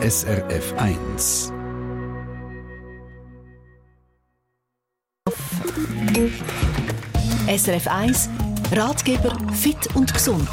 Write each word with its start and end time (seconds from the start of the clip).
SRF 0.00 0.74
1. 0.78 1.52
SRF 7.48 7.88
1 7.88 8.30
Ratgeber 8.70 9.36
fit 9.54 9.76
und 9.94 10.12
gesund. 10.14 10.48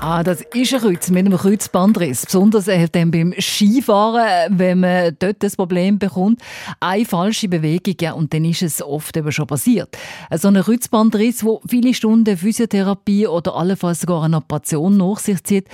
Ah, 0.00 0.22
das 0.22 0.40
ist 0.40 0.72
ein 0.72 0.80
Kreuz 0.80 1.10
mit 1.10 1.26
einem 1.26 1.36
Kreuzbandriss. 1.36 2.24
Besonders 2.24 2.68
äh, 2.68 2.88
dann 2.90 3.10
beim 3.10 3.34
Skifahren, 3.38 4.58
wenn 4.58 4.80
man 4.80 5.14
dort 5.18 5.42
das 5.42 5.54
Problem 5.54 5.98
bekommt. 5.98 6.40
Eine 6.80 7.04
falsche 7.04 7.48
Bewegung, 7.48 7.94
ja, 8.00 8.12
und 8.12 8.32
dann 8.32 8.44
ist 8.44 8.62
es 8.62 8.80
oft 8.80 9.16
eben 9.16 9.30
schon 9.30 9.46
passiert. 9.46 9.96
So 10.36 10.48
ein 10.48 10.54
Kreuzbandriss, 10.54 11.44
wo 11.44 11.60
viele 11.68 11.92
Stunden 11.92 12.36
Physiotherapie 12.36 13.26
oder 13.26 13.54
allenfalls 13.54 14.00
sogar 14.00 14.22
eine 14.24 14.38
Operation 14.38 14.96
nach 14.96 15.18
sich 15.18 15.44
zieht, 15.44 15.68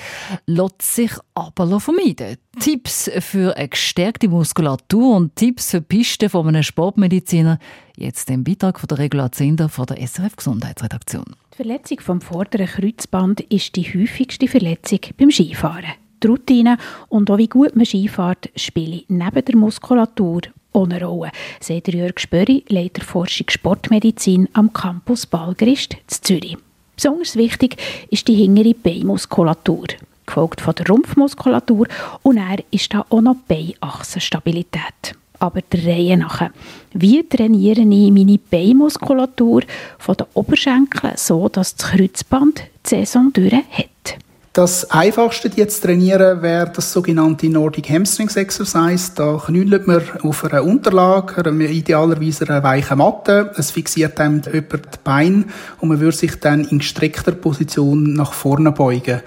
lässt 0.47 0.83
sich 0.83 1.13
aber 1.35 1.81
vermeiden. 1.81 2.37
Tipps 2.61 3.11
für 3.19 3.57
eine 3.57 3.69
gestärkte 3.69 4.29
Muskulatur 4.29 5.17
und 5.17 5.35
Tipps 5.37 5.73
für 5.73 5.81
Pisten 5.81 6.31
von 6.31 6.47
einem 6.49 6.63
Sportmediziner. 6.63 7.59
Jetzt 7.97 8.31
im 8.31 8.45
Beitrag 8.45 8.79
von 8.79 8.89
der 8.89 8.99
Regula 8.99 9.31
Zender 9.33 9.69
von 9.69 9.87
der 9.87 10.07
SRF 10.07 10.37
Gesundheitsredaktion. 10.37 11.25
Die 11.53 11.57
Verletzung 11.57 12.01
vom 12.01 12.21
vorderen 12.21 12.67
Kreuzband 12.67 13.41
ist 13.41 13.77
die 13.77 13.85
häufigste 13.85 14.49
Verletzung 14.49 15.01
beim 15.19 15.31
Skifahren. 15.31 15.95
Die 16.23 16.27
Routine 16.29 16.79
und 17.09 17.31
auch 17.31 17.39
wie 17.39 17.49
gut 17.49 17.77
man 17.77 17.85
Skifährt 17.85 18.51
spielen 18.57 19.03
neben 19.09 19.45
der 19.45 19.57
Muskulatur 19.57 20.41
ohne 20.73 21.05
Rolle, 21.05 21.31
sagt 21.61 21.89
Jörg 21.89 22.19
Spöri, 22.19 22.65
Leiter 22.69 23.05
Forschung 23.05 23.49
Sportmedizin 23.49 24.49
am 24.55 24.73
Campus 24.73 25.27
Balgrist 25.27 25.95
in 25.95 26.01
Zürich. 26.09 26.57
Besonders 26.97 27.37
wichtig 27.37 27.77
ist 28.11 28.27
die 28.27 28.35
hintere 28.35 28.75
Beinmuskulatur, 28.75 29.87
gefolgt 30.27 30.61
von 30.61 30.75
der 30.75 30.87
Rumpfmuskulatur 30.87 31.87
und 32.23 32.37
er 32.37 32.59
ist 32.71 32.93
da 32.93 33.05
auch 33.09 33.21
noch 33.21 33.37
Beinachsenstabilität 33.49 35.15
aber 35.39 35.61
der 35.61 35.85
Reihe 35.85 36.17
nach. 36.17 36.51
Wie 36.93 37.29
trainiere 37.29 37.81
ich 37.81 38.11
meine 38.13 38.39
Beinmuskulatur 38.39 39.63
von 39.99 40.17
den 40.17 40.27
Oberschenkeln, 40.35 41.15
so 41.17 41.49
dass 41.49 41.77
das 41.77 41.91
Kreuzband 41.91 42.63
die 42.87 42.89
Saison 42.89 43.31
durch 43.33 43.53
hat? 43.53 44.19
Das 44.55 44.89
einfachste 44.93 45.51
jetzt 45.57 45.81
trainieren 45.81 46.41
wäre 46.41 46.71
das 46.73 46.93
sogenannte 46.93 47.49
Nordic 47.49 47.91
Hamstrings 47.91 48.37
Exercise. 48.37 49.11
Da 49.17 49.37
knüllt 49.45 49.89
man 49.89 50.01
auf 50.23 50.45
einer 50.45 50.63
Unterlage, 50.63 51.43
idealerweise 51.51 52.49
einer 52.49 52.63
weichen 52.63 52.99
Matte. 52.99 53.51
Es 53.57 53.73
fixiert 53.73 54.21
einem 54.21 54.43
über 54.53 54.79
die 54.79 54.99
Beine 55.03 55.47
und 55.81 55.89
man 55.89 55.99
würde 55.99 56.17
sich 56.17 56.39
dann 56.39 56.63
in 56.67 56.79
gestreckter 56.79 57.33
Position 57.33 58.13
nach 58.13 58.33
vorne 58.33 58.71
beugen. 58.71 59.23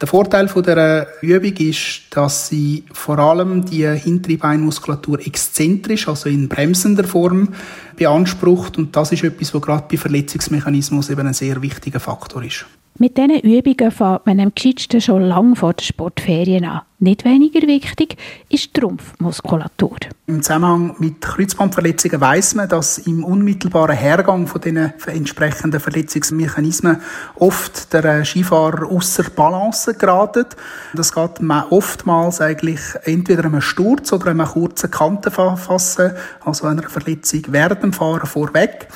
Der 0.00 0.06
Vorteil 0.06 0.46
von 0.46 0.62
der 0.62 1.08
Übung 1.22 1.56
ist, 1.56 2.02
dass 2.10 2.48
sie 2.48 2.84
vor 2.92 3.18
allem 3.18 3.64
die 3.64 3.84
hintere 3.88 4.36
Beinmuskulatur 4.36 5.18
exzentrisch, 5.26 6.06
also 6.06 6.28
in 6.28 6.48
bremsender 6.48 7.02
Form, 7.02 7.48
beansprucht. 7.96 8.78
Und 8.78 8.94
das 8.94 9.10
ist 9.10 9.24
etwas, 9.24 9.52
was 9.52 9.62
gerade 9.62 9.86
bei 9.90 9.96
Verletzungsmechanismus 9.96 11.10
eben 11.10 11.26
ein 11.26 11.34
sehr 11.34 11.60
wichtiger 11.62 11.98
Faktor 11.98 12.44
ist. 12.44 12.64
Mit 13.00 13.16
diesen 13.16 13.38
Übungen 13.38 13.92
fängt 13.92 14.26
man 14.26 14.40
am 14.40 14.52
gescheitsten 14.52 15.00
schon 15.00 15.22
lange 15.22 15.54
vor 15.54 15.72
der 15.72 15.84
Sportferien 15.84 16.64
an. 16.64 16.80
Nicht 16.98 17.24
weniger 17.24 17.64
wichtig 17.68 18.16
ist 18.48 18.74
die 18.74 18.80
Rumpfmuskulatur. 18.80 19.98
Im 20.26 20.42
Zusammenhang 20.42 20.96
mit 20.98 21.20
Kreuzbandverletzungen 21.20 22.20
weiß 22.20 22.56
man, 22.56 22.68
dass 22.68 22.98
im 22.98 23.22
unmittelbaren 23.22 23.96
Hergang 23.96 24.48
von 24.48 24.60
den 24.60 24.90
entsprechenden 25.06 25.78
Verletzungsmechanismen 25.78 27.00
oft 27.36 27.92
der 27.92 28.24
Skifahrer 28.24 28.90
außer 28.90 29.30
Balance 29.30 29.94
geratet. 29.94 30.56
Das 30.92 31.14
geht 31.14 31.40
oftmals 31.70 32.40
eigentlich 32.40 32.80
entweder 33.04 33.44
einem 33.44 33.60
Sturz 33.60 34.12
oder 34.12 34.32
einem 34.32 34.44
kurzen 34.44 34.90
Kantenfassen, 34.90 36.14
also 36.44 36.66
einer 36.66 36.82
Verletzung 36.82 37.42
während 37.46 37.84
dem 37.84 37.92
Fahren 37.92 38.26
vorweg. 38.26 38.88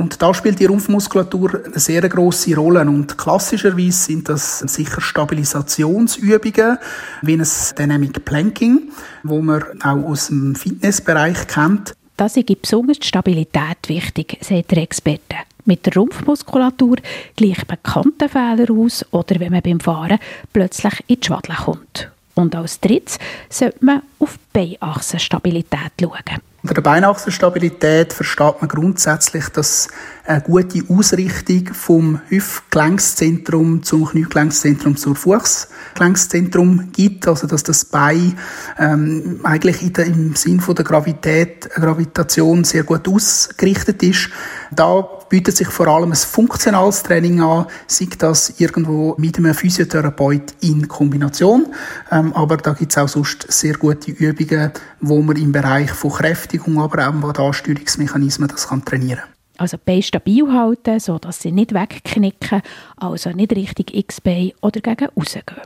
Und 0.00 0.22
da 0.22 0.32
spielt 0.32 0.58
die 0.58 0.64
Rumpfmuskulatur 0.64 1.62
eine 1.62 1.78
sehr 1.78 2.08
große 2.08 2.56
Rolle. 2.56 2.80
Und 2.80 3.18
klassischerweise 3.18 3.92
sind 3.92 4.30
das 4.30 4.60
sicher 4.60 5.02
Stabilisationsübungen, 5.02 6.78
wie 7.20 7.34
ein 7.34 7.46
Dynamic 7.78 8.24
Planking, 8.24 8.90
wo 9.24 9.42
man 9.42 9.62
auch 9.82 10.02
aus 10.08 10.28
dem 10.28 10.54
Fitnessbereich 10.54 11.46
kennt. 11.48 11.92
Das 12.16 12.38
ist 12.38 12.62
besonders 12.62 12.98
die 12.98 13.08
Stabilität 13.08 13.88
wichtig, 13.88 14.38
sagt 14.40 14.70
der 14.70 14.78
Experte. 14.78 15.36
Mit 15.66 15.84
der 15.84 15.92
Rumpfmuskulatur 15.92 16.96
gleicht 17.36 17.68
man 17.68 17.82
Kantenfehler 17.82 18.70
aus 18.70 19.04
oder 19.10 19.38
wenn 19.38 19.52
man 19.52 19.60
beim 19.60 19.80
Fahren 19.80 20.18
plötzlich 20.54 20.94
in 21.08 21.20
die 21.20 21.26
Schwadle 21.26 21.56
kommt. 21.56 22.10
Und 22.34 22.54
als 22.54 22.80
drittes 22.80 23.18
sollte 23.50 23.84
man 23.84 24.00
auf 24.18 24.38
Beinachsenstabilität 24.54 25.92
schauen. 26.00 26.40
Unter 26.62 26.74
der 26.74 26.82
Beinachsenstabilität 26.82 28.12
versteht 28.12 28.60
man 28.60 28.68
grundsätzlich, 28.68 29.48
dass 29.48 29.88
eine 30.26 30.42
gute 30.42 30.82
Ausrichtung 30.88 31.72
vom 31.72 32.20
Hüftgelenkszentrum 32.28 33.82
zum 33.82 34.04
Kniegelenkszentrum 34.04 34.96
zur 34.96 35.16
Fußgelenkszentrum 35.16 36.92
gibt, 36.92 37.26
also 37.26 37.46
dass 37.46 37.62
das 37.62 37.86
Bein 37.86 38.38
ähm, 38.78 39.40
eigentlich 39.42 39.82
in 39.82 39.92
der, 39.94 40.06
im 40.06 40.36
Sinn 40.36 40.60
von 40.60 40.74
der 40.74 40.84
Gravität, 40.84 41.70
Gravitation 41.70 42.64
sehr 42.64 42.84
gut 42.84 43.08
ausgerichtet 43.08 44.02
ist. 44.02 44.28
Da 44.70 45.00
bietet 45.30 45.56
sich 45.56 45.68
vor 45.68 45.88
allem 45.88 46.10
ein 46.10 46.16
funktionales 46.16 47.02
Training 47.02 47.40
an, 47.40 47.66
sei 47.86 48.08
das 48.18 48.54
irgendwo 48.58 49.14
mit 49.16 49.38
einem 49.38 49.54
Physiotherapeut 49.54 50.54
in 50.60 50.86
Kombination. 50.88 51.68
Ähm, 52.10 52.32
aber 52.34 52.56
da 52.56 52.72
gibt 52.72 52.92
es 52.92 52.98
auch 52.98 53.08
sonst 53.08 53.50
sehr 53.50 53.74
gute 53.74 54.10
Übungen, 54.10 54.72
wo 55.00 55.22
man 55.22 55.36
im 55.36 55.52
Bereich 55.52 55.90
von 55.92 56.10
Kräftigung, 56.50 56.80
aber 56.80 57.08
auch 57.08 57.12
von 57.12 57.36
Ansteuerungsmechanismen 57.36 58.48
das 58.48 58.68
kann 58.68 58.84
trainieren 58.84 59.20
also 59.56 59.76
die 59.76 59.82
Beine 59.84 60.02
stabil 60.02 60.50
halten, 60.50 60.98
sodass 61.00 61.42
sie 61.42 61.52
nicht 61.52 61.74
wegknicken, 61.74 62.62
also 62.96 63.28
nicht 63.28 63.54
richtig 63.54 63.94
X-Bein 63.94 64.52
oder 64.62 64.80
gegen 64.80 65.10
rausgehen. 65.14 65.60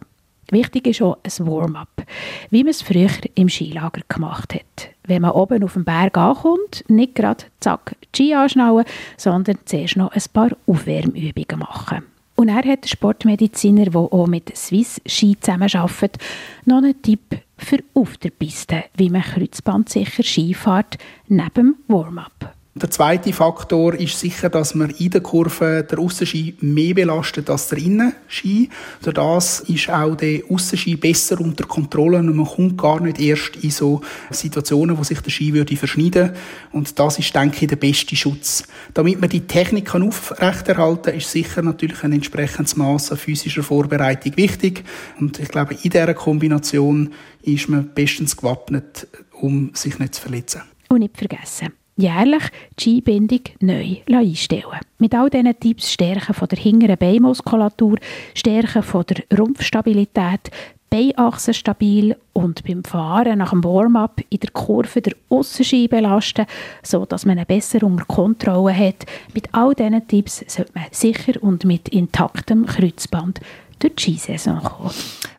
Wichtig 0.51 0.89
ist 0.89 1.01
auch 1.01 1.19
ein 1.23 1.47
Warm-up, 1.47 2.03
wie 2.51 2.65
man 2.65 2.73
es 2.73 2.83
früher 2.83 3.09
im 3.37 3.49
Skilager 3.49 4.01
gemacht 4.09 4.53
hat. 4.53 4.89
Wenn 5.07 5.23
man 5.23 5.31
oben 5.31 5.63
auf 5.63 5.75
dem 5.75 5.85
Berg 5.85 6.19
ankommt, 6.19 6.83
nicht 6.89 7.15
gerade 7.15 7.45
zack 7.61 7.95
Ski 8.13 8.35
anschnallen, 8.35 8.85
sondern 9.17 9.59
zuerst 9.65 9.97
noch 9.97 10.11
ein 10.11 10.23
paar 10.33 10.51
Aufwärmübungen 10.67 11.61
machen. 11.61 12.03
Und 12.35 12.49
er 12.49 12.65
hat 12.65 12.83
der 12.83 12.89
Sportmediziner, 12.89 13.85
der 13.85 14.01
auch 14.01 14.27
mit 14.27 14.57
Swiss 14.57 15.01
Ski 15.07 15.37
zusammenarbeitet, 15.41 16.19
noch 16.65 16.79
einen 16.79 17.01
Tipp 17.01 17.44
für 17.57 17.83
auf 17.95 18.17
der 18.19 18.31
Piste, 18.31 18.85
wie 18.97 19.11
man 19.11 19.23
kreuzbandsicher 19.23 20.23
Skifahrt 20.23 20.99
neben 21.29 21.55
dem 21.55 21.77
Warm-up. 21.89 22.55
Der 22.77 22.91
zweite 22.91 23.33
Faktor 23.33 23.95
ist 23.95 24.19
sicher, 24.19 24.51
dass 24.51 24.75
man 24.75 24.91
in 24.91 25.11
der 25.11 25.21
Kurve 25.21 25.87
der 25.89 25.97
Aussenski 26.01 26.57
mehr 26.61 26.93
belastet 26.93 27.49
als 27.49 27.69
der 27.69 27.79
Innenski. 27.79 28.69
Das 29.01 29.61
ist 29.61 29.89
auch 29.89 30.17
der 30.17 30.41
Aussenski 30.51 30.97
besser 30.97 31.41
unter 31.41 31.67
Kontrolle 31.69 32.19
und 32.19 32.35
man 32.35 32.47
kommt 32.47 32.77
gar 32.77 33.01
nicht 33.01 33.21
erst 33.21 33.55
in 33.63 33.71
so 33.71 34.01
Situationen, 34.31 34.99
wo 34.99 35.05
sich 35.05 35.21
der 35.21 35.31
Ski 35.31 35.55
würde 35.55 35.77
verschneiden 35.77 36.33
Und 36.73 36.99
das 36.99 37.21
ist, 37.21 37.33
denke 37.33 37.59
ich, 37.61 37.69
der 37.69 37.77
beste 37.77 38.17
Schutz. 38.17 38.65
Damit 38.93 39.21
man 39.21 39.31
die 39.31 39.47
Technik 39.47 39.85
kann 39.85 40.03
aufrechterhalten 40.03 41.15
ist 41.15 41.31
sicher 41.31 41.63
natürlich 41.63 42.03
ein 42.03 42.13
entsprechendes 42.13 42.75
Maß 42.75 43.13
an 43.13 43.19
physischer 43.19 43.63
Vorbereitung 43.63 44.37
wichtig. 44.37 44.83
Und 45.21 45.39
ich 45.39 45.49
glaube, 45.49 45.75
in 45.75 45.91
dieser 45.91 46.15
Kombination 46.15 47.13
ist 47.41 47.69
man 47.69 47.95
bestens 47.95 48.37
gewappnet, 48.37 49.07
um 49.31 49.71
sich 49.75 50.01
nicht 50.01 50.17
zu 50.17 50.23
verletzen. 50.23 50.63
Und 50.89 50.99
nicht 50.99 51.17
vergessen, 51.17 51.73
jährlich 51.97 52.43
die 52.79 52.83
Skibindung 52.83 53.41
neu 53.61 53.97
einstellen. 54.11 54.81
Mit 54.99 55.15
all 55.15 55.31
diesen 55.31 55.59
Tipps 55.59 55.93
Stärken 55.93 56.35
von 56.35 56.49
der 56.49 56.59
hinteren 56.59 56.97
Beinmuskulatur, 56.97 57.99
Stärken 58.35 58.83
von 58.83 59.05
der 59.07 59.39
Rumpfstabilität, 59.39 60.51
Beinachse 60.95 61.53
stabil 61.53 62.15
und 62.35 62.63
beim 62.65 62.85
Fahren 62.85 63.39
nach 63.39 63.51
dem 63.51 63.65
Warm-up 63.65 64.21
in 64.31 64.39
der 64.39 64.51
Kurve 64.53 65.03
der 65.03 65.15
Aussenski 65.29 65.89
belasten, 65.89 66.47
sodass 66.85 67.27
man 67.27 67.37
eine 67.37 67.47
besser 67.47 67.83
unter 67.83 68.05
Kontrolle 68.05 68.77
hat. 68.77 69.05
Mit 69.35 69.49
all 69.53 69.75
diesen 69.75 70.07
Tipps 70.07 70.45
sollte 70.47 70.71
man 70.73 70.85
sicher 70.93 71.43
und 71.43 71.65
mit 71.65 71.89
intaktem 71.89 72.65
Kreuzband 72.67 73.41
durch 73.79 73.95
die 73.97 74.19
Skisaison 74.19 74.63
kommen. 74.63 74.91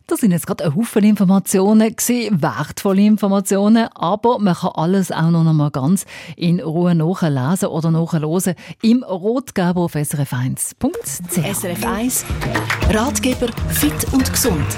Das 0.08 0.20
sind 0.20 0.32
jetzt 0.32 0.46
gerade 0.46 0.66
ein 0.66 0.76
Haufen 0.76 1.04
Informationen 1.04 1.96
gewesen, 1.96 2.42
wertvolle 2.42 3.02
Informationen, 3.02 3.88
aber 3.96 4.38
man 4.38 4.54
kann 4.54 4.72
alles 4.76 5.12
auch 5.12 5.32
noch 5.32 5.48
einmal 5.48 5.72
ganz 5.72 6.06
in 6.36 6.60
Ruhe 6.60 6.94
nachlesen 6.94 7.70
oder 7.70 7.90
nachhören 7.90 8.54
im 8.84 9.04
Rotgeber 9.04 9.82
auf 9.82 9.96
srf1.ch. 9.96 11.56
SRF 11.56 11.86
1 11.86 12.26
Ratgeber 12.92 13.48
fit 13.70 14.14
und 14.14 14.32
gesund. 14.32 14.78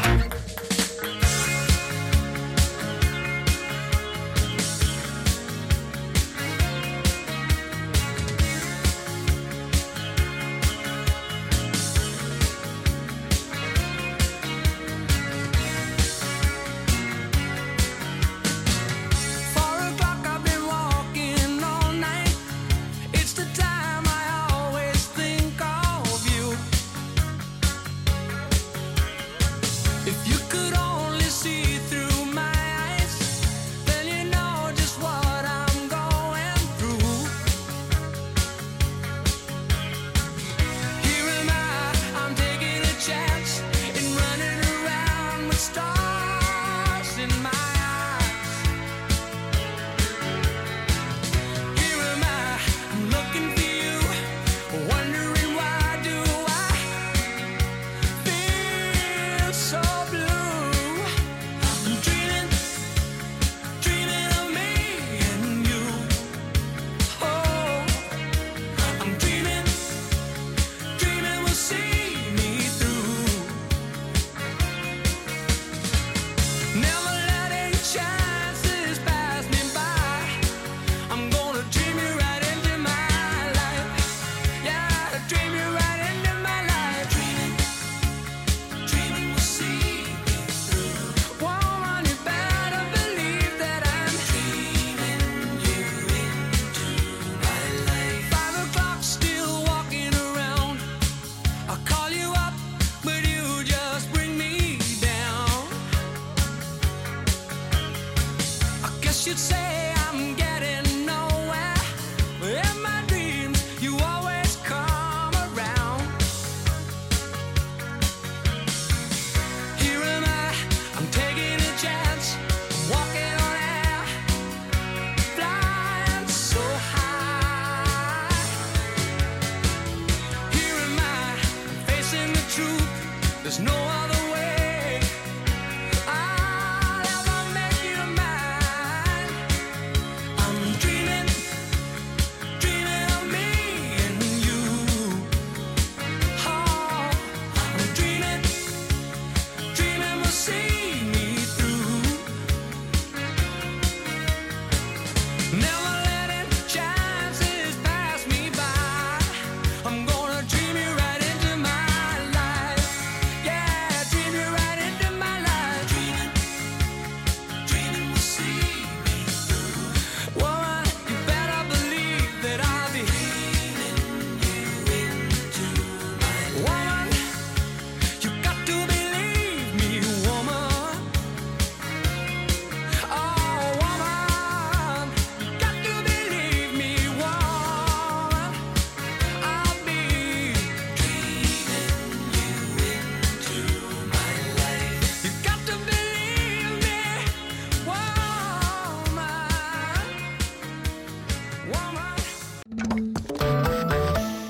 I 108.87 108.89
guess 109.01 109.27
you'd 109.27 109.37
say 109.37 109.93
I'm 109.97 110.33
getting. 110.35 110.46